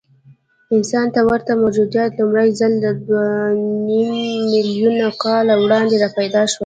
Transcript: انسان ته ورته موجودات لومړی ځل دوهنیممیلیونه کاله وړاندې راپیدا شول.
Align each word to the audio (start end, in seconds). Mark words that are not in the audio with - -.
انسان 0.75 1.05
ته 1.15 1.19
ورته 1.29 1.51
موجودات 1.63 2.09
لومړی 2.19 2.49
ځل 2.59 2.71
دوهنیممیلیونه 3.07 5.07
کاله 5.23 5.53
وړاندې 5.63 5.95
راپیدا 6.03 6.43
شول. 6.51 6.59